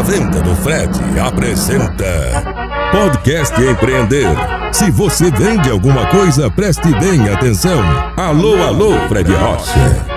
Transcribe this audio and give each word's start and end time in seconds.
A 0.00 0.02
Venda 0.02 0.40
do 0.40 0.56
Fred 0.56 0.98
apresenta 1.20 2.42
Podcast 2.90 3.54
Empreender. 3.62 4.34
Se 4.72 4.90
você 4.90 5.30
vende 5.30 5.68
alguma 5.70 6.06
coisa, 6.06 6.50
preste 6.50 6.88
bem 6.98 7.28
atenção. 7.28 7.82
Alô, 8.16 8.62
alô, 8.62 8.98
Fred 9.10 9.30
Rocha. 9.30 10.09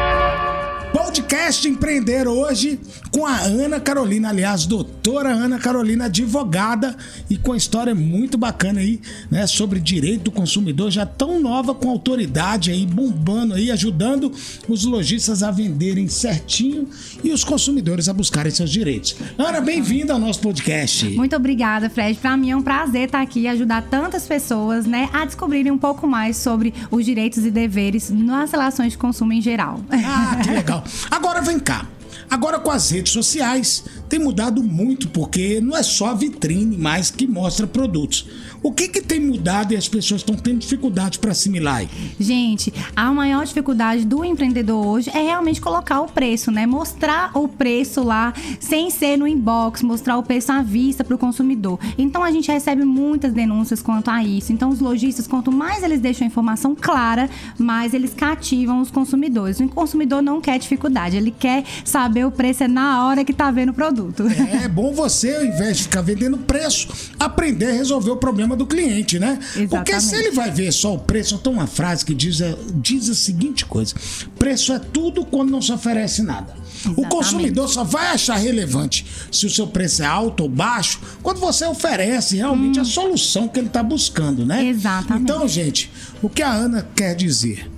Podcast 1.04 1.68
Empreender 1.68 2.29
hoje 2.29 2.79
com 3.12 3.26
a 3.26 3.42
Ana 3.42 3.78
Carolina, 3.78 4.29
aliás, 4.29 4.65
doutora 4.65 5.29
Ana 5.29 5.60
Carolina, 5.60 6.06
advogada 6.06 6.96
e 7.29 7.38
com 7.38 7.52
a 7.52 7.58
história 7.58 7.94
muito 7.94 8.38
bacana 8.38 8.79
aí, 8.79 9.02
né, 9.29 9.46
sobre 9.46 9.81
direito 9.81 10.24
do 10.24 10.31
consumidor, 10.31 10.89
já 10.89 11.06
tão 11.06 11.42
nova 11.42 11.76
com 11.76 11.89
autoridade 11.89 12.71
aí, 12.71 12.85
bombando 12.85 13.53
aí, 13.53 13.70
ajudando 13.70 14.31
os 14.67 14.85
lojistas 14.85 15.44
a 15.44 15.52
venderem 15.52 16.08
certinho 16.08 16.88
e 17.22 17.31
os 17.31 17.44
consumidores 17.44 18.08
a 18.08 18.13
buscarem 18.13 18.52
seus 18.52 18.72
direitos. 18.72 19.16
Ana, 19.38 19.59
bem-vinda 19.59 20.13
ao 20.13 20.20
nosso 20.20 20.40
podcast. 20.40 21.09
Muito 21.09 21.35
obrigada, 21.35 21.90
Fred. 21.90 22.17
Para 22.17 22.38
mim 22.38 22.51
é 22.51 22.55
um 22.55 22.63
prazer 22.63 23.07
estar 23.07 23.21
aqui 23.21 23.41
e 23.41 23.48
ajudar 23.49 23.84
tantas 23.84 24.26
pessoas, 24.26 24.85
né, 24.85 25.09
a 25.12 25.26
descobrirem 25.26 25.71
um 25.71 25.77
pouco 25.77 26.07
mais 26.07 26.38
sobre 26.38 26.73
os 26.90 27.04
direitos 27.05 27.45
e 27.45 27.51
deveres 27.51 28.09
nas 28.09 28.51
relações 28.51 28.93
de 28.93 28.98
consumo 28.98 29.34
em 29.34 29.41
geral. 29.41 29.81
Ah, 29.91 30.40
que 30.41 30.49
legal. 30.49 30.84
Agora 31.09 31.41
vem 31.41 31.59
cá. 31.59 31.88
Agora 32.29 32.59
com 32.59 32.71
as 32.71 32.89
redes 32.89 33.13
sociais 33.13 33.84
tem 34.13 34.20
mudado 34.20 34.62
muito 34.62 35.09
porque 35.09 35.59
não 35.59 35.76
é 35.76 35.81
só 35.81 36.09
a 36.09 36.13
vitrine 36.13 36.77
mais 36.77 37.09
que 37.09 37.26
mostra 37.26 37.66
produtos. 37.66 38.27
O 38.62 38.71
que 38.71 38.88
que 38.88 39.02
tem 39.02 39.20
mudado 39.20 39.73
e 39.73 39.76
as 39.76 39.90
pessoas 39.90 40.21
estão 40.21 40.35
tendo 40.35 40.59
dificuldade 40.59 41.17
para 41.17 41.31
assimilar? 41.31 41.84
Gente, 42.20 42.71
a 42.95 43.12
maior 43.12 43.44
dificuldade 43.44 44.05
do 44.05 44.23
empreendedor 44.23 44.85
hoje 44.85 45.09
é 45.09 45.20
realmente 45.20 45.59
colocar 45.59 45.99
o 46.02 46.05
preço, 46.05 46.52
né? 46.52 46.68
Mostrar 46.68 47.31
o 47.34 47.48
preço 47.48 48.04
lá 48.04 48.35
sem 48.59 48.91
ser 48.91 49.18
no 49.18 49.27
inbox, 49.27 49.81
mostrar 49.81 50.16
o 50.20 50.21
preço 50.21 50.52
à 50.52 50.62
vista 50.62 51.04
para 51.04 51.16
o 51.16 51.18
consumidor. 51.18 51.80
Então 51.98 52.23
a 52.23 52.30
gente 52.30 52.52
recebe 52.52 52.85
muitas 52.85 53.34
denúncias 53.34 53.82
quanto 53.82 54.12
a 54.12 54.24
isso. 54.24 54.54
Então 54.54 54.70
os 54.70 54.80
lojistas, 54.80 55.26
quanto 55.26 55.52
mais 55.52 55.82
eles 55.82 55.99
deixam 55.99 56.26
a 56.26 56.27
informação 56.27 56.77
clara, 56.80 57.27
mais 57.57 57.96
eles 57.96 58.13
cativam 58.13 58.80
os 58.80 58.91
consumidores. 58.91 59.59
O 59.59 59.68
consumidor 59.70 60.21
não 60.21 60.40
quer 60.40 60.59
dificuldade, 60.59 61.18
ele 61.18 61.32
quer 61.32 61.63
saber 61.84 62.27
o 62.27 62.32
preço 62.32 62.63
é 62.63 62.68
na 62.68 63.04
hora 63.07 63.26
que 63.26 63.34
tá 63.34 63.49
vendo 63.49 63.70
o 63.70 63.74
produto. 63.74 64.03
É, 64.52 64.66
é 64.66 64.68
bom 64.68 64.94
você, 64.94 65.36
ao 65.36 65.46
invés 65.46 65.78
de 65.78 65.84
ficar 65.84 66.02
vendendo 66.02 66.38
preço, 66.38 66.88
aprender 67.20 67.68
a 67.68 67.73
resolver 67.73 68.12
o 68.12 68.18
problema 68.18 68.56
do 68.56 68.66
cliente, 68.66 69.20
né? 69.20 69.40
Porque 69.70 70.00
se 70.00 70.16
ele 70.16 70.32
vai 70.32 70.52
ver 70.52 70.72
só 70.72 70.96
o 70.96 71.00
preço, 71.00 71.38
tem 71.38 71.52
uma 71.52 71.68
frase 71.68 72.06
que 72.06 72.14
diz 72.14 72.42
a, 72.42 72.56
diz 72.76 73.09
a 73.09 73.16
seguinte 73.16 73.66
coisa: 73.66 73.96
preço 74.38 74.74
é 74.74 74.80
tudo 74.80 75.26
quando 75.26 75.50
não 75.50 75.62
se 75.62 75.72
oferece 75.72 76.22
nada. 76.22 76.64
Exatamente. 76.84 77.06
O 77.06 77.09
consumidor 77.09 77.70
só 77.70 77.84
vai 77.84 78.08
achar 78.08 78.36
relevante 78.36 79.06
se 79.31 79.46
o 79.46 79.50
seu 79.50 79.68
preço 79.68 80.04
é 80.04 80.06
alto 80.06 80.44
ou 80.44 80.50
baixo 80.50 81.00
quando 81.22 81.40
você 81.40 81.66
oferece 81.66 82.36
realmente 82.36 82.80
hum. 82.80 82.81
a 82.81 82.86
solução 82.86 83.48
que 83.48 83.59
ele 83.59 83.68
está 83.68 83.81
buscando, 83.81 84.46
né? 84.46 84.66
Exatamente. 84.66 85.24
Então, 85.24 85.48
gente, 85.48 85.92
o 86.22 86.30
que 86.30 86.42
a 86.42 86.52
Ana 86.52 86.88
quer 86.96 87.16
dizer? 87.16 87.73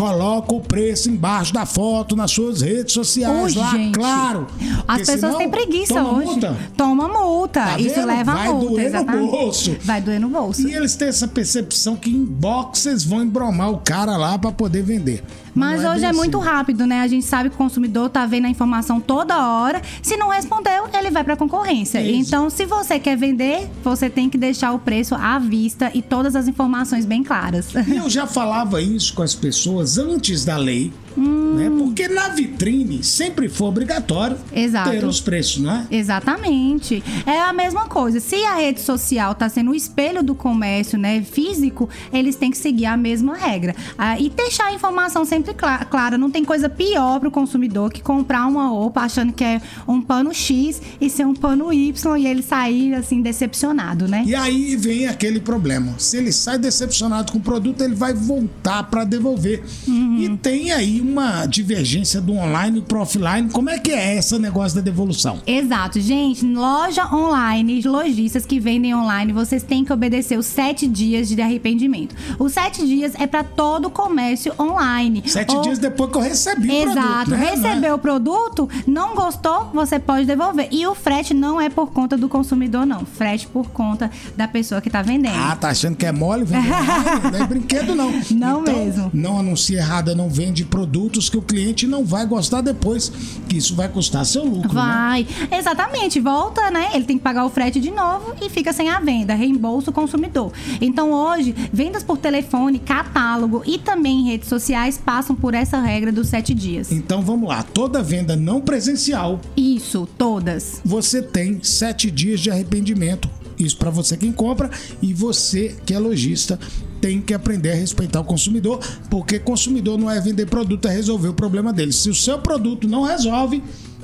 Coloca 0.00 0.54
o 0.54 0.60
preço 0.62 1.10
embaixo 1.10 1.52
da 1.52 1.66
foto 1.66 2.16
nas 2.16 2.30
suas 2.30 2.62
redes 2.62 2.94
sociais 2.94 3.54
lá, 3.54 3.70
gente, 3.72 3.98
claro. 3.98 4.46
As 4.88 5.06
pessoas 5.06 5.36
têm 5.36 5.50
preguiça 5.50 5.92
toma 5.92 6.12
hoje. 6.14 6.26
Multa. 6.26 6.56
Toma 6.74 7.08
multa. 7.08 7.60
Tá 7.60 7.78
Isso 7.78 7.96
vendo? 7.96 8.06
leva 8.06 8.32
Vai 8.32 8.46
a 8.46 8.50
multa. 8.52 8.68
doer 8.70 8.86
exatamente. 8.86 9.24
no 9.24 9.30
bolso. 9.30 9.76
Vai 9.82 10.00
doer 10.00 10.18
no 10.18 10.28
bolso. 10.30 10.66
E 10.66 10.74
eles 10.74 10.96
têm 10.96 11.08
essa 11.08 11.28
percepção 11.28 11.96
que 11.96 12.08
em 12.08 12.24
boxes 12.24 13.04
vão 13.04 13.22
embromar 13.22 13.70
o 13.70 13.76
cara 13.76 14.16
lá 14.16 14.38
para 14.38 14.50
poder 14.50 14.82
vender. 14.82 15.22
Mas 15.54 15.82
Não 15.82 15.92
hoje 15.92 16.04
é 16.04 16.12
muito 16.12 16.38
assim. 16.38 16.46
rápido, 16.48 16.86
né? 16.86 17.00
A 17.00 17.06
gente 17.08 17.24
sabe 17.24 17.48
que 17.48 17.54
o 17.54 17.58
consumidor 17.58 18.08
tá 18.10 18.24
vendo 18.26 18.46
a 18.46 18.48
informação 18.48 19.00
toda 19.00 19.36
hora. 19.48 19.80
Se 20.02 20.16
não 20.16 20.28
respondeu, 20.28 20.88
ele 20.98 21.10
vai 21.10 21.24
pra 21.24 21.36
concorrência. 21.36 22.00
Isso. 22.00 22.28
Então, 22.28 22.48
se 22.50 22.64
você 22.66 22.98
quer 22.98 23.16
vender, 23.16 23.68
você 23.82 24.08
tem 24.10 24.28
que 24.28 24.38
deixar 24.38 24.72
o 24.72 24.78
preço 24.78 25.14
à 25.14 25.38
vista 25.38 25.90
e 25.94 26.02
todas 26.02 26.36
as 26.36 26.46
informações 26.48 27.04
bem 27.04 27.22
claras. 27.24 27.68
E 27.88 27.96
eu 27.96 28.08
já 28.08 28.26
falava 28.26 28.80
isso 28.80 29.14
com 29.14 29.22
as 29.22 29.34
pessoas 29.34 29.98
antes 29.98 30.44
da 30.44 30.56
lei, 30.56 30.92
Hum. 31.18 31.39
Né? 31.54 31.70
Porque 31.76 32.08
na 32.08 32.28
vitrine 32.28 33.02
sempre 33.02 33.48
foi 33.48 33.68
obrigatório 33.68 34.36
Exato. 34.52 34.90
ter 34.90 35.04
os 35.04 35.20
preços, 35.20 35.58
não 35.58 35.72
é? 35.72 35.86
Exatamente. 35.90 37.02
É 37.26 37.40
a 37.40 37.52
mesma 37.52 37.86
coisa. 37.86 38.20
Se 38.20 38.36
a 38.44 38.56
rede 38.56 38.80
social 38.80 39.32
está 39.32 39.48
sendo 39.48 39.70
o 39.70 39.74
espelho 39.74 40.22
do 40.22 40.34
comércio, 40.34 40.98
né, 40.98 41.22
físico, 41.22 41.88
eles 42.12 42.36
têm 42.36 42.50
que 42.50 42.58
seguir 42.58 42.86
a 42.86 42.96
mesma 42.96 43.36
regra. 43.36 43.74
Ah, 43.96 44.18
e 44.18 44.28
deixar 44.28 44.66
a 44.66 44.74
informação 44.74 45.24
sempre 45.24 45.54
clara. 45.54 45.84
clara. 45.84 46.18
Não 46.18 46.30
tem 46.30 46.44
coisa 46.44 46.68
pior 46.68 47.20
para 47.20 47.28
o 47.28 47.32
consumidor 47.32 47.92
que 47.92 48.02
comprar 48.02 48.46
uma 48.46 48.68
roupa 48.68 49.00
achando 49.00 49.32
que 49.32 49.44
é 49.44 49.60
um 49.86 50.00
pano 50.00 50.32
X 50.34 50.80
e 51.00 51.08
ser 51.10 51.26
um 51.26 51.34
pano 51.34 51.72
Y 51.72 52.16
e 52.18 52.26
ele 52.26 52.42
sair 52.42 52.94
assim 52.94 53.20
decepcionado, 53.22 54.08
né? 54.08 54.24
E 54.26 54.34
aí 54.34 54.76
vem 54.76 55.06
aquele 55.06 55.40
problema. 55.40 55.94
Se 55.98 56.16
ele 56.16 56.32
sai 56.32 56.58
decepcionado 56.58 57.32
com 57.32 57.38
o 57.38 57.40
produto, 57.40 57.82
ele 57.82 57.94
vai 57.94 58.12
voltar 58.14 58.84
para 58.84 59.04
devolver. 59.04 59.62
Uhum. 59.86 60.18
E 60.18 60.36
tem 60.38 60.72
aí 60.72 61.00
uma 61.00 61.39
divergência 61.46 62.20
do 62.20 62.32
online 62.34 62.80
pro 62.82 63.00
offline. 63.00 63.48
Como 63.50 63.70
é 63.70 63.78
que 63.78 63.90
é 63.92 64.16
esse 64.16 64.38
negócio 64.38 64.76
da 64.76 64.82
devolução? 64.82 65.38
Exato, 65.46 66.00
gente. 66.00 66.44
Loja 66.44 67.06
online, 67.14 67.82
lojistas 67.82 68.44
que 68.46 68.60
vendem 68.60 68.94
online, 68.94 69.32
vocês 69.32 69.62
têm 69.62 69.84
que 69.84 69.92
obedecer 69.92 70.38
os 70.38 70.46
sete 70.46 70.86
dias 70.86 71.28
de 71.28 71.40
arrependimento. 71.40 72.14
Os 72.38 72.52
sete 72.52 72.86
dias 72.86 73.12
é 73.18 73.26
para 73.26 73.42
todo 73.44 73.86
o 73.86 73.90
comércio 73.90 74.52
online. 74.58 75.22
Sete 75.26 75.54
Ou- 75.54 75.62
dias 75.62 75.78
depois 75.78 76.10
que 76.10 76.18
eu 76.18 76.22
recebi 76.22 76.68
o 76.70 76.72
Exato. 76.90 77.00
produto. 77.00 77.30
né? 77.30 77.50
Recebeu 77.50 77.94
o 77.94 77.98
produto, 77.98 78.68
não 78.86 79.14
gostou, 79.14 79.70
você 79.72 79.98
pode 79.98 80.26
devolver. 80.26 80.68
E 80.70 80.86
o 80.86 80.94
frete 80.94 81.32
não 81.32 81.60
é 81.60 81.68
por 81.70 81.90
conta 81.92 82.16
do 82.16 82.28
consumidor, 82.28 82.84
não. 82.86 83.04
Frete 83.06 83.46
por 83.46 83.68
conta 83.70 84.10
da 84.36 84.46
pessoa 84.46 84.80
que 84.80 84.90
tá 84.90 85.02
vendendo. 85.02 85.36
Ah, 85.36 85.56
tá 85.56 85.68
achando 85.70 85.96
que 85.96 86.04
é 86.06 86.12
mole? 86.12 86.44
Vende 86.44 86.68
online? 86.68 87.30
não 87.32 87.44
é 87.44 87.46
brinquedo, 87.46 87.94
não. 87.94 88.10
Não 88.30 88.60
então, 88.62 88.74
mesmo. 88.84 89.10
Não 89.14 89.38
anuncia 89.38 89.78
errada, 89.78 90.14
não 90.14 90.28
vende 90.28 90.64
produtos 90.64 91.28
que 91.30 91.38
o 91.38 91.42
cliente 91.42 91.86
não 91.86 92.04
vai 92.04 92.26
gostar 92.26 92.60
depois. 92.60 93.10
Que 93.48 93.56
isso 93.56 93.74
vai 93.74 93.88
custar 93.88 94.24
seu 94.26 94.44
lucro. 94.44 94.68
Né? 94.68 94.74
Vai. 94.74 95.26
Exatamente. 95.50 96.20
Volta, 96.20 96.70
né? 96.70 96.90
Ele 96.94 97.04
tem 97.04 97.16
que 97.16 97.24
pagar 97.24 97.44
o 97.44 97.50
frete 97.50 97.80
de 97.80 97.90
novo 97.90 98.34
e 98.42 98.48
fica 98.48 98.72
sem 98.72 98.88
a 98.90 99.00
venda. 99.00 99.34
Reembolso 99.34 99.90
o 99.90 99.92
consumidor. 99.92 100.52
Então, 100.80 101.12
hoje, 101.12 101.54
vendas 101.72 102.02
por 102.02 102.18
telefone, 102.18 102.78
catálogo 102.78 103.62
e 103.66 103.78
também 103.78 104.24
redes 104.24 104.48
sociais 104.48 104.98
passam 104.98 105.34
por 105.36 105.54
essa 105.54 105.78
regra 105.78 106.10
dos 106.12 106.28
sete 106.28 106.52
dias. 106.54 106.90
Então 106.92 107.22
vamos 107.22 107.48
lá. 107.48 107.62
Toda 107.62 108.02
venda 108.02 108.36
não 108.36 108.60
presencial, 108.60 109.40
Isso, 109.56 110.08
todas. 110.18 110.80
você 110.84 111.22
tem 111.22 111.62
sete 111.62 112.10
dias 112.10 112.40
de 112.40 112.50
arrependimento. 112.50 113.28
Isso 113.58 113.76
para 113.76 113.90
você 113.90 114.16
quem 114.16 114.32
compra 114.32 114.70
e 115.02 115.12
você 115.12 115.76
que 115.84 115.92
é 115.92 115.98
lojista 115.98 116.58
tem 117.00 117.20
que 117.20 117.34
aprender 117.34 117.72
a 117.72 117.74
respeitar 117.74 118.20
o 118.20 118.24
consumidor, 118.24 118.80
porque 119.08 119.38
consumidor 119.38 119.98
não 119.98 120.10
é 120.10 120.20
vender 120.20 120.46
produto, 120.46 120.86
é 120.86 120.92
resolver 120.92 121.28
o 121.28 121.34
problema 121.34 121.72
dele. 121.72 121.92
Se 121.92 122.10
o 122.10 122.14
seu 122.14 122.38
produto 122.38 122.86
não 122.86 123.02
resolve, 123.02 123.62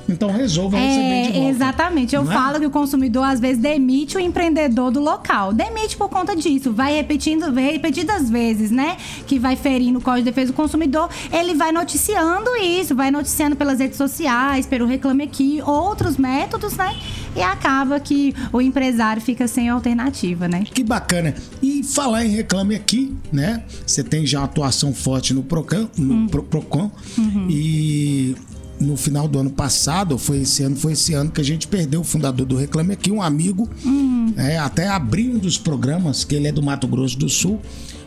então 0.09 0.31
resolva 0.31 0.77
receber 0.77 1.21
de 1.23 1.31
volta. 1.33 1.37
É, 1.37 1.49
exatamente. 1.49 2.15
Eu 2.15 2.23
é? 2.23 2.33
falo 2.33 2.59
que 2.59 2.65
o 2.65 2.69
consumidor 2.71 3.23
às 3.25 3.39
vezes 3.39 3.57
demite 3.57 4.17
o 4.17 4.19
empreendedor 4.19 4.91
do 4.91 4.99
local. 4.99 5.53
Demite 5.53 5.95
por 5.97 6.09
conta 6.09 6.35
disso. 6.35 6.71
Vai 6.71 6.93
repetindo 6.95 7.51
repetidas 7.53 8.29
vezes, 8.29 8.71
né? 8.71 8.97
Que 9.25 9.37
vai 9.39 9.55
ferindo 9.55 9.99
o 9.99 10.01
Código 10.01 10.23
de 10.25 10.31
Defesa 10.31 10.51
do 10.51 10.55
Consumidor. 10.55 11.09
Ele 11.31 11.53
vai 11.53 11.71
noticiando 11.71 12.49
isso, 12.61 12.95
vai 12.95 13.11
noticiando 13.11 13.55
pelas 13.55 13.79
redes 13.79 13.97
sociais, 13.97 14.65
pelo 14.65 14.85
Reclame 14.85 15.23
Aqui, 15.23 15.61
outros 15.65 16.17
métodos, 16.17 16.75
né? 16.77 16.95
E 17.35 17.41
acaba 17.41 17.99
que 17.99 18.33
o 18.51 18.59
empresário 18.61 19.21
fica 19.21 19.47
sem 19.47 19.69
alternativa, 19.69 20.47
né? 20.47 20.63
Que 20.63 20.83
bacana. 20.83 21.35
E 21.61 21.83
falar 21.83 22.25
em 22.25 22.29
reclame 22.29 22.73
aqui, 22.75 23.15
né? 23.31 23.63
Você 23.85 24.03
tem 24.03 24.25
já 24.25 24.39
uma 24.39 24.45
atuação 24.45 24.93
forte 24.93 25.33
no 25.33 25.43
Procon, 25.43 25.87
no 25.97 26.13
Hum. 26.13 26.27
Pro- 26.27 26.43
Procon 26.43 26.89
Uhum. 27.17 27.47
e 27.49 28.35
no 28.79 28.95
final 28.95 29.27
do 29.27 29.39
ano 29.39 29.49
passado, 29.49 30.17
foi 30.17 30.39
esse 30.41 30.61
ano, 30.63 30.75
foi 30.75 30.93
esse 30.93 31.13
ano 31.13 31.31
que 31.31 31.41
a 31.41 31.43
gente 31.43 31.67
perdeu 31.67 32.01
o 32.01 32.03
fundador 32.03 32.45
do 32.45 32.55
Reclame 32.55 32.93
Aqui, 32.93 33.11
um 33.11 33.21
amigo, 33.21 33.67
né? 34.35 34.57
até 34.59 34.87
abriu 34.87 35.31
um 35.33 35.37
dos 35.39 35.57
programas, 35.57 36.23
que 36.23 36.35
ele 36.35 36.47
é 36.47 36.51
do 36.51 36.61
Mato 36.61 36.87
Grosso 36.87 37.17
do 37.17 37.27
Sul, 37.27 37.59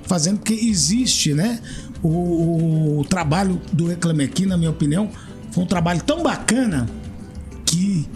fazendo 0.04 0.38
que 0.40 0.52
existe, 0.52 1.34
né? 1.34 1.60
O, 2.02 2.08
o- 2.08 3.00
o 3.00 3.04
trabalho 3.04 3.60
do 3.72 3.86
Reclame 3.86 4.24
Aqui, 4.24 4.46
na 4.46 4.56
minha 4.56 4.70
opinião, 4.70 5.10
foi 5.50 5.64
um 5.64 5.66
trabalho 5.66 6.02
tão 6.04 6.22
bacana 6.22 6.88
que 7.66 8.06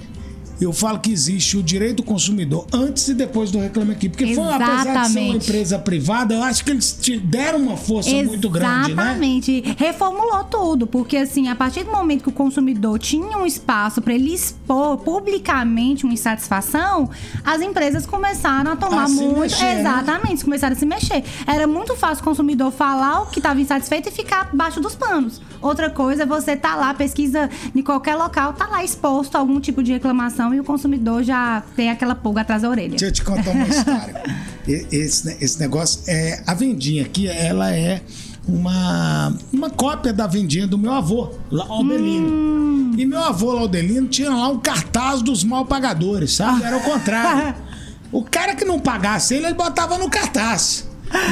eu 0.65 0.73
falo 0.73 0.99
que 0.99 1.13
existe 1.13 1.57
o 1.57 1.63
direito 1.63 1.97
do 1.97 2.03
consumidor 2.03 2.67
antes 2.73 3.09
e 3.09 3.15
depois 3.15 3.51
do 3.51 3.59
Reclame 3.59 3.93
Aqui. 3.93 4.09
Porque 4.09 4.35
foi, 4.35 4.45
apesar 4.45 4.77
de 4.77 4.83
ser 4.83 4.89
uma 4.89 5.01
Exatamente. 5.05 5.37
empresa 5.37 5.79
privada, 5.79 6.35
eu 6.35 6.43
acho 6.43 6.65
que 6.65 6.71
eles 6.71 6.99
te 7.01 7.19
deram 7.19 7.59
uma 7.59 7.77
força 7.77 8.11
muito 8.23 8.49
grande, 8.49 8.95
né? 8.95 9.03
Exatamente. 9.05 9.63
Reformulou 9.77 10.45
tudo, 10.45 10.87
porque 10.87 11.17
assim, 11.17 11.49
a 11.49 11.55
partir 11.55 11.85
do 11.85 11.93
momento 11.93 12.23
que 12.23 12.29
o 12.29 12.33
consumidor 12.33 12.99
tinha 12.99 13.37
um 13.37 13.47
espaço 13.47 14.01
para 14.01 14.15
ele 14.15 14.33
expor 14.33 14.99
publicamente 14.99 16.05
uma 16.05 16.15
insatisfação, 16.15 17.11
as 17.45 17.61
empresas 17.61 18.07
começaram 18.07 18.73
a 18.73 18.77
tomar 18.77 19.05
A 19.05 19.09
muito, 19.09 19.41
mexer, 19.41 19.65
né? 19.65 19.81
exatamente, 19.81 20.45
começaram 20.45 20.75
a 20.75 20.79
se 20.79 20.87
mexer. 20.87 21.25
Era 21.47 21.67
muito 21.67 21.95
fácil 21.97 22.23
o 22.23 22.25
consumidor 22.25 22.71
falar 22.73 23.23
o 23.23 23.27
que 23.27 23.39
estava 23.39 23.61
insatisfeito 23.61 24.09
e 24.09 24.13
ficar 24.13 24.49
abaixo 24.53 24.81
dos 24.81 24.95
panos. 24.95 25.41
Outra 25.61 25.91
coisa 25.91 26.23
é 26.23 26.27
você 26.27 26.57
tá 26.57 26.75
lá, 26.77 26.93
pesquisa 26.95 27.51
em 27.75 27.83
qualquer 27.83 28.17
local, 28.17 28.53
tá 28.53 28.67
lá 28.67 28.85
exposto 28.85 29.37
a 29.37 29.39
algum 29.39 29.61
tipo 29.61 29.83
de 29.83 29.93
reclamação 29.93 30.54
e 30.55 30.61
o 30.61 30.65
consumidor 30.65 31.23
já 31.23 31.63
tem 31.77 31.91
aquela 31.91 32.15
pulga 32.15 32.43
atrás 32.43 32.63
da 32.63 32.71
orelha. 32.71 32.91
Deixa 32.91 33.07
eu 33.07 33.13
te 33.13 33.23
contar 33.23 33.51
uma 33.51 33.67
história. 33.69 34.23
esse, 34.67 35.37
esse 35.41 35.61
negócio 35.61 36.03
é. 36.07 36.43
A 36.47 36.55
vendinha 36.55 37.03
aqui, 37.05 37.27
ela 37.29 37.75
é 37.75 38.01
uma, 38.47 39.37
uma 39.53 39.71
cópia 39.71 40.13
da 40.13 40.27
vendinha 40.27 40.67
do 40.67 40.79
meu 40.79 40.93
avô, 40.93 41.31
Laudelino. 41.51 42.29
Hum. 42.29 42.93
E 42.97 43.05
meu 43.05 43.23
avô 43.23 43.53
Laudelino 43.53 44.07
tinha 44.07 44.31
lá 44.31 44.49
um 44.49 44.59
cartaz 44.59 45.23
dos 45.23 45.43
mal 45.43 45.65
pagadores, 45.65 46.33
sabe? 46.33 46.63
Era 46.63 46.77
o 46.77 46.81
contrário. 46.81 47.55
o 48.13 48.23
cara 48.23 48.55
que 48.55 48.65
não 48.65 48.79
pagasse 48.79 49.35
ele, 49.35 49.47
ele 49.47 49.55
botava 49.55 49.99
no 49.99 50.09
cartaz. 50.09 50.89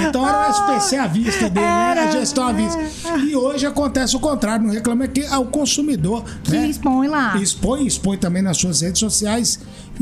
Então 0.08 0.26
era 0.26 0.48
o 0.48 0.50
SPC 0.50 0.96
à 0.96 1.06
vista 1.06 1.50
dele, 1.50 1.66
né? 1.66 2.08
a 2.08 2.10
gestão 2.10 2.46
à 2.46 2.52
vista. 2.52 2.78
E 3.18 3.34
hoje 3.34 3.66
acontece 3.66 4.16
o 4.16 4.20
contrário, 4.20 4.66
não 4.66 4.72
reclama 4.72 5.06
que 5.08 5.22
é 5.22 5.36
o 5.36 5.46
consumidor. 5.46 6.24
Que 6.44 6.52
né? 6.52 6.66
expõe 6.68 7.08
lá. 7.08 7.36
Expõe, 7.36 7.86
expõe 7.86 8.16
também 8.16 8.42
nas 8.42 8.58
suas 8.58 8.80
redes 8.80 9.00
sociais 9.00 9.60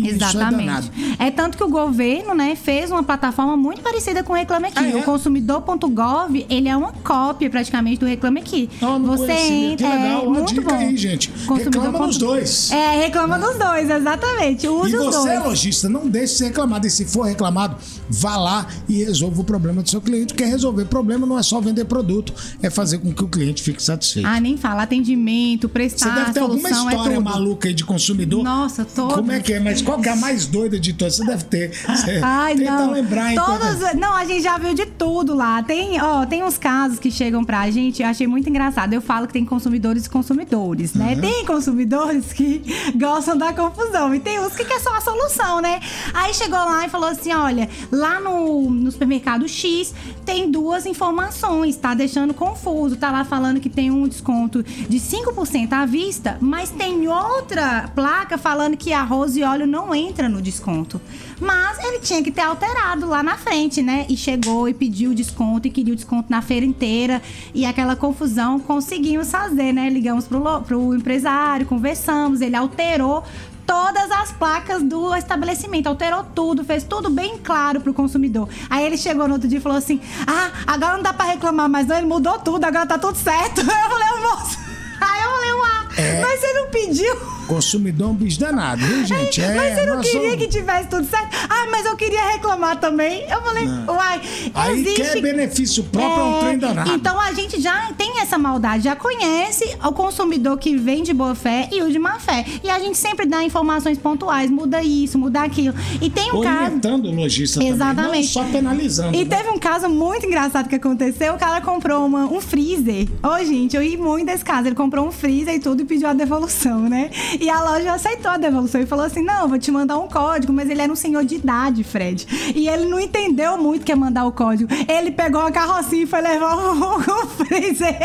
Exatamente. 0.09 0.91
É, 1.19 1.27
é, 1.27 1.31
tanto 1.31 1.57
que 1.57 1.65
o 1.65 1.69
governo, 1.69 2.35
né, 2.35 2.57
fez 2.57 2.91
uma 2.91 3.03
plataforma 3.03 3.57
muito 3.57 3.81
parecida 3.81 4.23
com 4.23 4.33
o 4.33 4.37
Reclame 4.37 4.69
Aqui. 4.69 4.79
Ah, 4.79 4.91
é? 4.91 4.97
O 4.97 5.03
consumidor.gov, 5.03 6.47
ele 6.49 6.69
é 6.69 6.77
uma 6.77 6.93
cópia 6.93 7.49
praticamente 7.51 8.01
do 8.01 8.07
Reclame 8.07 8.41
Aqui. 8.41 8.69
Não 8.81 9.03
Você 9.03 9.33
entra, 9.33 9.87
é 9.87 10.25
muito 10.25 10.61
bom. 10.63 10.75
Aí, 10.75 10.97
gente. 10.97 11.31
Reclama 11.49 12.07
nos 12.07 12.19
dois. 12.19 12.71
É, 12.71 13.05
reclama 13.05 13.39
nos 13.39 13.57
dois, 13.57 13.91
exatamente. 13.91 14.69
Use 14.69 14.95
e 14.95 14.97
você, 14.97 15.19
dois. 15.19 15.27
É 15.27 15.39
lojista, 15.39 15.89
não 15.89 16.09
deixe 16.09 16.33
de 16.33 16.39
ser 16.39 16.45
reclamado. 16.47 16.87
E 16.87 16.91
se 16.91 17.05
for 17.05 17.23
reclamado, 17.23 17.77
vá 18.09 18.37
lá 18.37 18.67
e 18.89 19.05
resolva 19.05 19.41
o 19.41 19.45
problema 19.45 19.83
do 19.83 19.91
seu 19.91 20.01
cliente. 20.01 20.35
Quer 20.35 20.47
resolver 20.47 20.85
problema 20.87 21.27
não 21.27 21.39
é 21.39 21.43
só 21.43 21.61
vender 21.61 21.85
produto, 21.85 22.33
é 22.63 22.71
fazer 22.71 22.99
com 22.99 23.13
que 23.13 23.25
o 23.25 23.29
cliente 23.29 23.63
fique 23.63 23.83
satisfeito. 23.83 24.27
Ah, 24.27 24.41
nem 24.41 24.57
fala. 24.57 24.83
Atendimento, 24.83 25.69
prestar, 25.69 26.09
Você 26.09 26.21
deve 26.21 26.33
ter 26.33 26.41
alguma 26.41 26.69
é 26.69 26.73
história 26.73 27.15
é 27.15 27.19
maluca 27.19 27.69
aí 27.69 27.75
de 27.75 27.85
consumidor. 27.85 28.43
Nossa, 28.43 28.85
todas. 28.85 29.15
Como 29.15 29.31
é 29.31 29.41
que 29.41 29.53
é? 29.53 29.61
Mas 29.61 29.83
qual 29.91 30.01
que 30.01 30.09
é 30.09 30.13
a 30.13 30.17
mais 30.17 30.47
doida 30.47 30.79
de 30.79 30.93
todas? 30.93 31.17
Você 31.17 31.25
deve 31.25 31.45
ter. 31.45 31.71
Você 31.71 32.21
Ai, 32.23 32.57
tenta 32.57 32.87
não. 32.87 32.93
lembrar. 32.93 33.35
Todas, 33.35 33.95
Não, 33.95 34.15
a 34.15 34.25
gente 34.25 34.43
já 34.43 34.57
viu 34.57 34.75
de 34.75 34.87
tudo 34.87 35.35
lá. 35.35 35.63
Tem, 35.63 36.01
ó, 36.01 36.25
tem 36.25 36.45
uns 36.45 36.57
casos 36.57 36.99
que 36.99 37.11
chegam 37.11 37.45
pra 37.45 37.71
gente, 37.71 38.03
eu 38.03 38.09
achei 38.09 38.27
muito 38.27 38.49
engraçado. 38.49 38.93
Eu 38.93 39.01
falo 39.01 39.27
que 39.27 39.33
tem 39.33 39.45
consumidores 39.45 40.07
e 40.07 40.11
consumidores, 40.11 40.95
né? 40.95 41.15
Uhum. 41.15 41.21
Tem 41.21 41.45
consumidores 41.45 42.33
que 42.33 42.63
gostam 42.97 43.37
da 43.37 43.53
confusão 43.53 44.15
e 44.15 44.21
tem 44.21 44.41
uns 44.41 44.55
que 44.55 44.65
quer 44.65 44.81
só 44.81 44.95
a 44.97 45.01
solução, 45.01 45.61
né? 45.61 45.81
Aí 46.15 46.33
chegou 46.35 46.59
lá 46.59 46.87
e 46.87 46.89
falou 46.89 47.09
assim: 47.09 47.33
olha, 47.33 47.69
lá 47.91 48.21
no, 48.21 48.71
no 48.71 48.91
supermercado 48.91 49.49
X 49.49 49.95
tem 50.25 50.51
duas 50.51 50.87
informações, 50.87 51.77
tá 51.77 51.95
deixando 51.95 52.33
confuso. 52.33 52.97
Tá 52.97 53.11
lá 53.11 53.25
falando 53.25 53.61
que 53.61 53.69
tem 53.69 53.91
um 53.91 54.07
desconto 54.07 54.63
de 54.63 54.99
5% 54.99 55.73
à 55.73 55.85
vista, 55.85 56.37
mas 56.41 56.71
tem 56.71 57.09
outra 57.09 57.91
placa 57.95 58.39
falando 58.39 58.77
que 58.77 58.93
arroz 58.93 59.37
e 59.37 59.43
óleo 59.43 59.67
não 59.71 59.95
entra 59.95 60.29
no 60.29 60.43
desconto. 60.43 61.01
Mas 61.41 61.79
ele 61.85 62.01
tinha 62.01 62.23
que 62.23 62.31
ter 62.31 62.43
alterado 62.43 63.07
lá 63.07 63.23
na 63.23 63.37
frente, 63.37 63.81
né? 63.81 64.05
E 64.09 64.17
chegou 64.17 64.69
e 64.69 64.75
pediu 64.75 65.13
o 65.13 65.15
desconto 65.15 65.69
e 65.69 65.71
queria 65.71 65.93
o 65.93 65.97
desconto 65.97 66.31
na 66.31 66.43
feira 66.43 66.67
inteira. 66.67 67.23
E 67.55 67.65
aquela 67.65 67.97
confusão 67.97 68.59
conseguimos 68.59 69.31
fazer, 69.31 69.73
né? 69.73 69.89
Ligamos 69.89 70.27
pro, 70.27 70.63
pro 70.63 70.95
empresário, 70.95 71.65
conversamos, 71.67 72.41
ele 72.41 72.57
alterou 72.57 73.25
todas 73.67 74.11
as 74.11 74.33
placas 74.33 74.83
do 74.83 75.15
estabelecimento, 75.15 75.87
alterou 75.87 76.25
tudo, 76.35 76.65
fez 76.65 76.83
tudo 76.83 77.09
bem 77.09 77.39
claro 77.39 77.81
pro 77.81 77.95
consumidor. 77.95 78.49
Aí 78.69 78.85
ele 78.85 78.99
chegou 78.99 79.29
no 79.29 79.35
outro 79.35 79.49
dia 79.49 79.59
e 79.59 79.63
falou 79.63 79.79
assim: 79.79 80.01
Ah, 80.27 80.51
agora 80.67 80.97
não 80.97 81.03
dá 81.05 81.13
pra 81.13 81.27
reclamar 81.27 81.69
mais, 81.69 81.87
não, 81.87 81.97
ele 81.97 82.07
mudou 82.07 82.39
tudo, 82.41 82.65
agora 82.65 82.85
tá 82.85 82.99
tudo 82.99 83.17
certo. 83.17 83.61
Eu 83.63 83.67
falei, 83.67 84.23
moço. 84.23 84.59
Aí 85.01 85.23
eu 85.23 85.31
falei, 85.31 85.53
uau, 85.53 85.85
é... 85.97 86.21
mas 86.21 86.41
você 86.41 86.53
não 86.53 86.69
pediu. 86.69 87.40
Consumidor 87.51 88.09
é 88.09 88.11
um 88.11 88.15
bicho 88.15 88.39
danado, 88.39 88.81
viu, 88.87 89.05
gente? 89.05 89.41
É, 89.41 89.55
mas 89.55 89.75
você 89.75 89.87
não 89.87 90.01
queria 90.01 90.21
somos... 90.21 90.37
que 90.37 90.49
tivesse 90.49 90.89
tudo 90.89 91.05
certo? 91.05 91.37
Ah, 91.49 91.67
mas 91.71 91.85
eu 91.85 91.97
queria 91.97 92.31
reclamar 92.31 92.77
também. 92.79 93.25
Eu 93.29 93.43
falei, 93.43 93.67
não. 93.67 93.95
uai, 93.95 94.21
Aí 94.55 94.81
existe... 94.81 95.03
quer 95.03 95.21
benefício 95.21 95.83
próprio 95.85 96.21
é 96.21 96.25
um 96.25 96.41
trem 96.41 96.59
danado. 96.59 96.93
Então 96.93 97.21
a 97.21 97.33
gente 97.33 97.61
já 97.61 97.93
tem 97.99 98.21
essa 98.21 98.39
maldade, 98.39 98.85
já 98.85 98.95
conhece 98.95 99.65
o 99.85 99.93
consumidor 99.93 100.59
que 100.59 100.77
vem 100.77 101.03
de 101.03 101.13
boa 101.13 101.35
fé 101.35 101.69
e 101.73 101.83
o 101.83 101.91
de 101.91 101.99
má 101.99 102.21
fé. 102.21 102.45
E 102.63 102.71
a 102.71 102.79
gente 102.79 102.97
sempre 102.97 103.27
dá 103.27 103.43
informações 103.43 103.99
pontuais, 103.99 104.49
muda 104.49 104.81
isso, 104.83 105.19
muda 105.19 105.43
aquilo. 105.43 105.75
E 106.01 106.09
tem 106.09 106.33
um 106.33 106.37
Orientando 106.37 107.03
caso... 107.03 107.15
o 107.15 107.21
lojista 107.21 107.65
Exatamente. 107.65 108.05
também, 108.05 108.23
não 108.23 108.29
só 108.29 108.45
penalizando. 108.45 109.17
E 109.17 109.25
né? 109.25 109.37
teve 109.37 109.51
um 109.51 109.59
caso 109.59 109.89
muito 109.89 110.25
engraçado 110.25 110.69
que 110.69 110.77
aconteceu, 110.77 111.35
o 111.35 111.39
cara 111.39 111.61
comprou 111.61 112.07
uma, 112.07 112.27
um 112.27 112.41
freezer. 112.41 113.09
Ô, 113.23 113.29
oh, 113.29 113.45
gente, 113.45 113.75
eu 113.77 113.83
ri 113.83 113.97
muito 113.97 114.27
desse 114.27 114.45
caso. 114.45 114.69
Ele 114.69 114.77
comprou 114.77 115.07
um 115.07 115.11
freezer 115.11 115.55
e 115.55 115.59
tudo 115.59 115.83
e 115.83 115.85
pediu 115.85 116.09
a 116.09 116.13
devolução, 116.13 116.89
né? 116.89 117.11
E 117.41 117.49
a 117.49 117.63
loja 117.63 117.95
aceitou 117.95 118.31
a 118.31 118.37
devolução 118.37 118.83
e 118.83 118.87
falou 118.87 119.07
assim: 119.07 119.23
não, 119.23 119.49
vou 119.49 119.59
te 119.59 119.71
mandar 119.71 119.97
um 119.97 120.07
código, 120.07 120.53
mas 120.53 120.69
ele 120.69 120.83
era 120.83 120.93
um 120.93 120.97
senhor 120.97 121.25
de 121.25 121.37
idade, 121.37 121.83
Fred. 121.83 122.27
E 122.55 122.69
ele 122.69 122.85
não 122.85 123.01
entendeu 123.01 123.57
muito 123.57 123.83
que 123.83 123.91
é 123.91 123.97
mandar 123.97 124.27
o 124.27 124.33
código. 124.33 124.71
Ele 124.87 125.11
pegou 125.11 125.41
a 125.41 125.51
carrocinha 125.51 126.03
e 126.03 126.07
foi 126.07 126.21
levar 126.21 126.55
o, 126.55 126.99
o 127.01 127.27
freezer. 127.29 127.97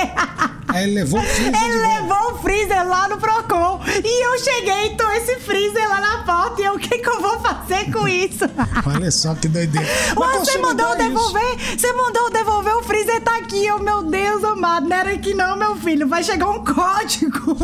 Ele 0.82 0.94
levou 0.94 1.20
o 1.20 1.24
freezer. 1.24 1.64
Ele 1.64 1.76
levou 1.76 2.34
o 2.34 2.38
freezer 2.40 2.88
lá 2.88 3.08
no 3.08 3.18
Procon. 3.18 3.82
E 4.04 4.26
eu 4.26 4.40
cheguei 4.40 4.88
e 4.88 4.98
tô 4.98 5.10
esse 5.12 5.40
freezer 5.40 5.88
lá 5.90 6.02
na 6.02 6.24
porta. 6.24 6.62
E 6.62 6.66
eu, 6.66 6.76
o 6.76 6.80
que, 6.80 6.98
que 6.98 7.10
eu 7.10 7.22
vou 7.22 7.40
fazer 7.40 7.92
com 7.92 8.08
isso? 8.08 8.46
Olha 8.86 9.12
só 9.12 9.34
que 9.36 9.48
doideira. 9.48 9.88
você 10.16 10.58
mandou 10.58 10.96
devolver? 10.96 11.78
Você 11.78 11.94
mandou 11.94 12.30
devolver 12.32 12.76
o 12.76 12.84
freezer, 12.84 13.22
tá 13.22 13.38
aqui. 13.38 13.70
Oh, 13.72 13.80
meu 13.80 14.04
Deus 14.04 14.44
amado. 14.44 14.88
Não 14.88 14.96
era 14.96 15.12
aqui 15.12 15.34
não, 15.34 15.58
meu 15.58 15.76
filho. 15.76 16.08
Vai 16.08 16.24
chegar 16.24 16.50
um 16.50 16.64
código. 16.64 17.58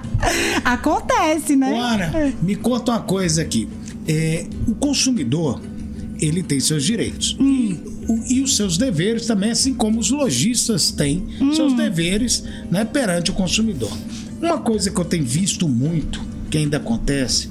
Acontece, 0.64 1.56
né? 1.56 1.78
Ana, 1.78 2.34
me 2.40 2.56
conta 2.56 2.92
uma 2.92 3.00
coisa 3.00 3.42
aqui. 3.42 3.68
É, 4.08 4.46
o 4.68 4.74
consumidor, 4.74 5.60
ele 6.20 6.42
tem 6.42 6.60
seus 6.60 6.84
direitos. 6.84 7.36
Hum. 7.38 7.76
E, 8.28 8.38
e, 8.38 8.40
os 8.40 8.56
seus 8.56 8.78
deveres 8.78 9.26
também, 9.26 9.50
assim 9.50 9.74
como 9.74 9.98
os 9.98 10.10
lojistas 10.10 10.90
têm 10.90 11.24
hum. 11.40 11.54
seus 11.54 11.72
deveres 11.74 12.44
né, 12.70 12.84
perante 12.84 13.30
o 13.30 13.34
consumidor. 13.34 13.92
Uma 14.40 14.58
coisa 14.58 14.90
que 14.90 15.00
eu 15.00 15.04
tenho 15.04 15.24
visto 15.24 15.68
muito, 15.68 16.20
que 16.50 16.58
ainda 16.58 16.76
acontece, 16.76 17.48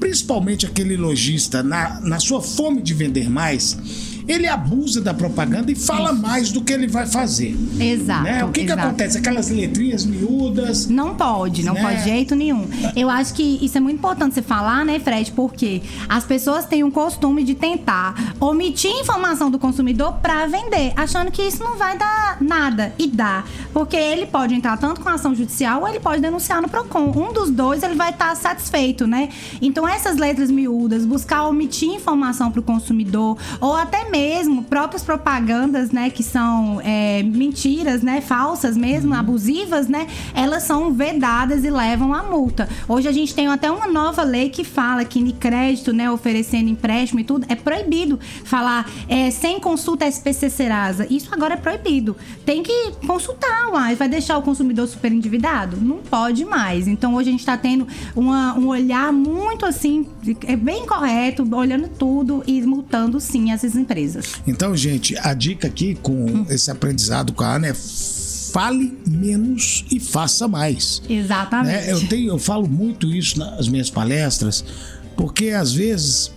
principalmente 0.00 0.66
aquele 0.66 0.96
lojista, 0.96 1.62
na, 1.62 2.00
na 2.00 2.18
sua 2.18 2.42
fome 2.42 2.82
de 2.82 2.94
vender 2.94 3.30
mais, 3.30 3.78
ele 4.26 4.46
abusa 4.46 5.00
da 5.00 5.14
propaganda 5.14 5.70
e 5.70 5.74
fala 5.74 6.12
mais 6.12 6.50
do 6.52 6.62
que 6.62 6.72
ele 6.72 6.86
vai 6.86 7.06
fazer. 7.06 7.56
Exato. 7.78 8.22
Né? 8.22 8.44
O 8.44 8.50
que, 8.50 8.62
exato. 8.62 8.80
que 8.80 8.86
acontece? 8.86 9.18
Aquelas 9.18 9.48
letrinhas 9.50 10.04
miúdas. 10.04 10.86
Não 10.88 11.14
pode, 11.14 11.64
não 11.64 11.74
né? 11.74 11.82
pode 11.82 11.92
de 11.98 12.04
jeito 12.04 12.34
nenhum. 12.34 12.68
Eu 12.96 13.08
acho 13.08 13.34
que 13.34 13.58
isso 13.64 13.76
é 13.76 13.80
muito 13.80 13.98
importante 13.98 14.34
você 14.34 14.42
falar, 14.42 14.84
né, 14.84 14.98
Fred? 14.98 15.32
Porque 15.32 15.82
as 16.08 16.24
pessoas 16.24 16.64
têm 16.64 16.84
um 16.84 16.90
costume 16.90 17.44
de 17.44 17.54
tentar 17.54 18.34
omitir 18.40 18.90
informação 18.90 19.50
do 19.50 19.58
consumidor 19.58 20.14
para 20.14 20.46
vender, 20.46 20.92
achando 20.96 21.30
que 21.30 21.42
isso 21.42 21.62
não 21.62 21.76
vai 21.76 21.96
dar 21.96 22.38
nada. 22.40 22.92
E 22.98 23.06
dá. 23.06 23.44
Porque 23.72 23.96
ele 23.96 24.26
pode 24.26 24.54
entrar 24.54 24.76
tanto 24.76 25.00
com 25.00 25.08
ação 25.08 25.34
judicial 25.34 25.82
ou 25.82 25.88
ele 25.88 26.00
pode 26.00 26.20
denunciar 26.20 26.60
no 26.60 26.68
PROCON. 26.68 27.12
Um 27.16 27.32
dos 27.32 27.50
dois 27.50 27.82
ele 27.82 27.94
vai 27.94 28.10
estar 28.10 28.30
tá 28.30 28.34
satisfeito, 28.34 29.06
né? 29.06 29.28
Então 29.60 29.86
essas 29.86 30.16
letras 30.16 30.50
miúdas, 30.50 31.04
buscar 31.04 31.46
omitir 31.46 31.88
informação 31.90 32.50
para 32.50 32.60
o 32.60 32.62
consumidor 32.62 33.36
ou 33.60 33.74
até 33.74 34.10
mesmo 34.12 34.62
próprias 34.62 35.02
propagandas, 35.02 35.90
né, 35.90 36.10
que 36.10 36.22
são 36.22 36.80
é, 36.84 37.22
mentiras, 37.22 38.02
né, 38.02 38.20
falsas 38.20 38.76
mesmo, 38.76 39.12
uhum. 39.12 39.18
abusivas, 39.18 39.88
né, 39.88 40.06
elas 40.34 40.64
são 40.64 40.92
vedadas 40.92 41.64
e 41.64 41.70
levam 41.70 42.12
a 42.12 42.22
multa. 42.22 42.68
Hoje 42.86 43.08
a 43.08 43.12
gente 43.12 43.34
tem 43.34 43.48
até 43.48 43.70
uma 43.70 43.88
nova 43.88 44.22
lei 44.22 44.50
que 44.50 44.62
fala 44.62 45.02
que 45.02 45.18
em 45.18 45.30
crédito, 45.30 45.94
né, 45.94 46.10
oferecendo 46.10 46.68
empréstimo 46.68 47.20
e 47.20 47.24
tudo, 47.24 47.46
é 47.48 47.54
proibido 47.54 48.20
falar 48.44 48.88
é, 49.08 49.30
sem 49.30 49.58
consulta 49.58 50.06
SPC 50.06 50.50
Serasa. 50.50 51.06
Isso 51.08 51.30
agora 51.32 51.54
é 51.54 51.56
proibido. 51.56 52.14
Tem 52.44 52.62
que 52.62 52.92
consultar, 53.06 53.70
mas 53.72 53.98
vai 53.98 54.08
deixar 54.08 54.36
o 54.36 54.42
consumidor 54.42 54.86
super 54.86 55.10
endividado? 55.10 55.78
Não 55.80 55.98
pode 55.98 56.44
mais. 56.44 56.86
Então 56.86 57.14
hoje 57.14 57.30
a 57.30 57.32
gente 57.32 57.40
está 57.40 57.56
tendo 57.56 57.86
uma, 58.14 58.58
um 58.58 58.68
olhar 58.68 59.10
muito 59.10 59.64
assim, 59.64 60.06
é 60.46 60.54
bem 60.54 60.86
correto, 60.86 61.48
olhando 61.56 61.88
tudo 61.88 62.42
e 62.46 62.60
multando 62.60 63.18
sim 63.18 63.52
essas 63.52 63.74
empresas 63.74 64.01
empresas. 64.02 64.34
Então, 64.46 64.76
gente, 64.76 65.16
a 65.18 65.34
dica 65.34 65.68
aqui 65.68 65.94
com 65.94 66.12
hum. 66.12 66.46
esse 66.48 66.70
aprendizado 66.70 67.32
com 67.32 67.44
a 67.44 67.56
Ana 67.56 67.68
é 67.68 67.74
fale 67.74 68.98
menos 69.06 69.84
e 69.90 69.98
faça 69.98 70.46
mais. 70.46 71.02
Exatamente. 71.08 71.86
Né? 71.86 71.92
Eu, 71.92 72.06
tenho, 72.06 72.28
eu 72.28 72.38
falo 72.38 72.68
muito 72.68 73.06
isso 73.08 73.38
nas 73.38 73.68
minhas 73.68 73.88
palestras, 73.88 74.64
porque 75.16 75.50
às 75.50 75.72
vezes 75.72 76.30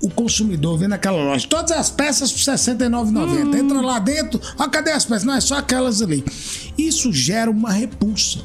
o 0.00 0.08
consumidor 0.10 0.78
vê 0.78 0.86
naquela 0.86 1.16
loja 1.16 1.46
todas 1.48 1.72
as 1.72 1.90
peças 1.90 2.30
por 2.30 2.38
R$ 2.38 2.56
69,90. 2.56 3.16
Hum. 3.18 3.56
Entra 3.56 3.80
lá 3.80 3.98
dentro, 3.98 4.40
ó, 4.58 4.68
cadê 4.68 4.92
as 4.92 5.04
peças? 5.04 5.24
Não, 5.24 5.34
é 5.34 5.40
só 5.40 5.56
aquelas 5.56 6.02
ali. 6.02 6.24
Isso 6.78 7.12
gera 7.12 7.50
uma 7.50 7.72
repulsa. 7.72 8.40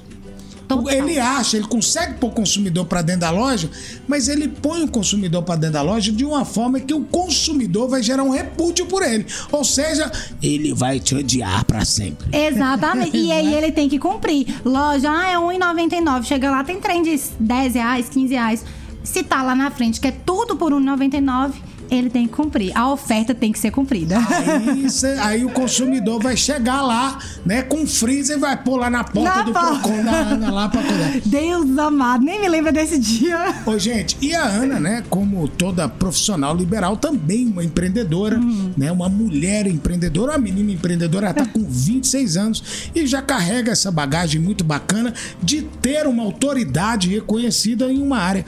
Total. 0.77 0.93
Ele 0.93 1.19
acha, 1.19 1.57
ele 1.57 1.67
consegue 1.67 2.15
pôr 2.15 2.27
o 2.27 2.31
consumidor 2.31 2.85
para 2.85 3.01
dentro 3.01 3.21
da 3.21 3.31
loja, 3.31 3.69
mas 4.07 4.27
ele 4.27 4.47
põe 4.47 4.83
o 4.83 4.87
consumidor 4.87 5.43
para 5.43 5.55
dentro 5.55 5.73
da 5.73 5.81
loja 5.81 6.11
de 6.11 6.25
uma 6.25 6.45
forma 6.45 6.79
que 6.79 6.93
o 6.93 7.03
consumidor 7.03 7.89
vai 7.89 8.01
gerar 8.01 8.23
um 8.23 8.29
repúdio 8.29 8.85
por 8.85 9.03
ele. 9.03 9.25
Ou 9.51 9.63
seja, 9.63 10.11
ele 10.41 10.73
vai 10.73 10.99
te 10.99 11.15
odiar 11.15 11.65
para 11.65 11.83
sempre. 11.85 12.27
Exatamente. 12.35 13.17
e 13.17 13.31
aí 13.31 13.53
ele 13.55 13.71
tem 13.71 13.89
que 13.89 13.99
cumprir. 13.99 14.47
Loja, 14.63 15.09
ah, 15.11 15.31
é 15.31 15.37
R$1,99. 15.37 16.23
Chega 16.23 16.51
lá, 16.51 16.63
tem 16.63 16.79
trem 16.79 17.03
de 17.03 17.19
10 17.39 17.73
reais, 17.73 18.09
15 18.09 18.33
reais 18.33 18.65
se 19.03 19.23
tá 19.23 19.41
lá 19.41 19.55
na 19.55 19.71
frente 19.71 19.99
que 19.99 20.07
é 20.07 20.11
tudo 20.11 20.55
por 20.55 20.71
R$1,99, 20.71 21.53
ele 21.91 22.09
tem 22.09 22.25
que 22.27 22.33
cumprir. 22.33 22.71
A 22.75 22.89
oferta 22.91 23.35
tem 23.35 23.51
que 23.51 23.59
ser 23.59 23.69
cumprida. 23.71 24.17
Aí, 24.17 24.89
cê- 24.89 25.17
aí 25.19 25.43
o 25.45 25.49
consumidor 25.49 26.21
vai 26.21 26.37
chegar 26.37 26.81
lá, 26.81 27.19
né, 27.45 27.61
com 27.61 27.85
freezer 27.85 28.37
e 28.37 28.39
vai 28.39 28.55
pôr 28.55 28.77
lá 28.77 28.89
na 28.89 29.03
porta 29.03 29.37
Na 29.37 29.41
do 29.43 29.51
porta. 29.51 29.79
Procon 29.79 30.03
da 30.03 30.11
Ana 30.11 30.51
lá 30.51 30.69
pra 30.69 30.81
cuidar. 30.81 31.11
Deus 31.25 31.77
amado, 31.77 32.23
nem 32.23 32.39
me 32.39 32.47
lembra 32.47 32.71
desse 32.71 32.97
dia. 32.97 33.53
Ô, 33.65 33.77
gente, 33.77 34.17
e 34.21 34.33
a 34.33 34.43
Ana, 34.45 34.79
né, 34.79 35.03
como 35.09 35.47
toda 35.47 35.87
profissional 35.89 36.55
liberal, 36.55 36.95
também 36.97 37.45
uma 37.47 37.63
empreendedora, 37.63 38.39
né, 38.77 38.91
uma 38.91 39.09
mulher 39.09 39.67
empreendedora, 39.67 40.31
uma 40.31 40.37
menina 40.37 40.71
empreendedora, 40.71 41.27
ela 41.27 41.33
tá 41.33 41.45
com 41.45 41.63
26 41.67 42.37
anos 42.37 42.63
e 42.95 43.05
já 43.05 43.21
carrega 43.21 43.71
essa 43.71 43.91
bagagem 43.91 44.39
muito 44.41 44.63
bacana 44.63 45.13
de 45.43 45.61
ter 45.81 46.07
uma 46.07 46.23
autoridade 46.23 47.09
reconhecida 47.09 47.91
em 47.91 48.01
uma 48.01 48.17
área. 48.17 48.45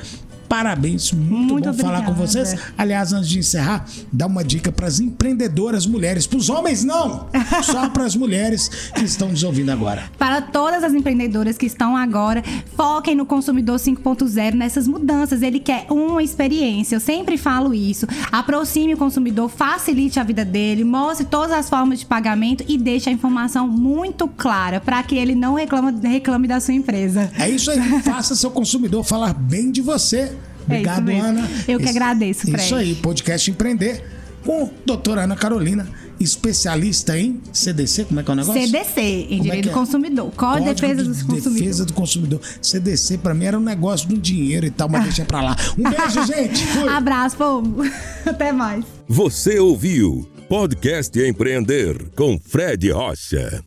Parabéns, 0.54 1.12
muito, 1.12 1.54
Muito 1.54 1.72
bom 1.72 1.80
falar 1.80 2.06
com 2.06 2.12
obrigada. 2.12 2.46
vocês. 2.46 2.62
Aliás, 2.78 3.12
antes 3.12 3.28
de 3.28 3.40
encerrar, 3.40 3.88
dá 4.12 4.28
uma 4.28 4.44
dica 4.44 4.72
para 4.72 4.86
as 4.86 5.00
empreendedoras 5.00 5.88
mulheres, 5.88 6.28
para 6.28 6.38
os 6.38 6.48
homens 6.48 6.84
não, 6.84 7.28
só 7.64 7.90
para 7.90 8.04
as 8.06 8.16
mulheres 8.16 8.70
que 8.94 9.04
estão 9.04 9.30
nos 9.30 9.44
ouvindo 9.44 9.72
agora. 9.72 10.04
Para 10.16 10.44
todas 10.44 10.84
as 10.84 10.94
empreendedoras 10.94 11.58
que 11.58 11.66
estão 11.66 11.98
agora, 11.98 12.44
foquem 12.78 13.16
no 13.16 13.26
consumidor 13.26 13.80
5.0 13.80 14.54
nessas 14.54 14.88
mudanças. 14.88 15.42
Ele 15.42 15.60
quer 15.60 15.88
uma 15.90 16.22
experiência. 16.22 16.98
Eu 16.98 17.00
sempre 17.00 17.36
falo 17.36 17.74
isso. 17.74 18.06
Aproxime 18.32 18.94
o 18.94 18.98
consumidor, 18.98 19.50
facilite 19.50 20.20
a 20.20 20.24
vida 20.24 20.46
dele, 20.46 20.84
mostre 20.84 21.26
todas 21.26 21.52
as 21.52 21.68
formas 21.68 21.98
de 21.98 22.06
pagamento 22.06 22.64
e 22.68 22.78
deixe 22.78 23.10
a 23.10 23.12
informação 23.12 23.68
muito 23.68 24.28
clara 24.28 24.80
para 24.80 25.02
que 25.02 25.16
ele 25.16 25.34
não 25.34 25.56
reclama, 25.56 25.92
reclame 26.04 26.48
da 26.48 26.60
sua 26.60 26.76
empresa. 26.76 27.32
É 27.40 27.50
isso 27.50 27.72
aí, 27.72 27.80
faça 28.04 28.36
seu 28.36 28.52
consumidor 28.52 29.04
falar 29.04 29.34
bem 29.34 29.72
de 29.72 29.82
você. 29.82 30.38
Obrigado, 30.66 31.10
É. 31.12 31.20
Ana. 31.20 31.50
Eu 31.68 31.80
que 31.80 31.90
agradeço, 31.90 32.42
Fred. 32.42 32.58
Isso 32.64 32.76
aí, 32.76 32.96
podcast 32.96 33.50
Empreender 33.52 34.04
com 34.46 34.64
a 34.66 34.70
doutora 34.86 35.24
Ana 35.24 35.36
Carolina, 35.38 35.88
especialista 36.20 37.18
em 37.18 37.40
CDC, 37.54 38.06
como 38.06 38.20
é 38.20 38.24
que 38.24 38.30
é 38.30 38.34
o 38.34 38.36
negócio? 38.36 38.62
CDC, 38.62 39.02
em 39.02 39.24
Como 39.28 39.34
é 39.40 39.44
Direito 39.44 39.56
que 39.56 39.62
do 39.62 39.70
é? 39.70 39.74
Consumidor. 39.74 40.32
Código 40.36 40.66
de 40.68 40.74
Defesa 40.82 41.02
de 41.04 41.08
dos 41.10 41.22
Consumidores. 41.24 41.60
Defesa 41.60 41.86
do 41.86 41.94
Consumidor. 41.94 42.42
CDC 42.62 43.18
pra 43.20 43.34
mim 43.34 43.46
era 43.46 43.58
um 43.58 43.64
negócio 43.64 44.08
do 44.10 44.18
dinheiro 44.18 44.66
e 44.66 44.72
tal, 44.72 44.90
mas 44.90 45.04
deixa 45.04 45.24
pra 45.26 45.42
lá. 45.42 45.56
Um 45.78 45.84
beijo, 45.90 46.26
gente. 46.28 46.66
Fui. 46.68 46.90
Abraço, 46.90 47.38
povo. 47.38 47.84
Até 48.26 48.52
mais. 48.52 48.84
Você 49.08 49.60
ouviu 49.60 50.28
Podcast 50.50 51.18
Empreender 51.20 52.10
com 52.16 52.38
Fred 52.38 52.90
Rocha. 52.92 53.64